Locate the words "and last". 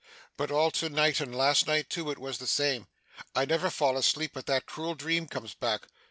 1.19-1.67